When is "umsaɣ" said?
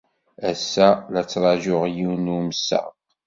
2.37-2.89